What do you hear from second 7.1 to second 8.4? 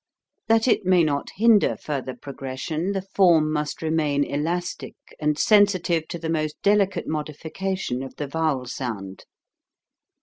THE VOICE. FORM 61 modification of the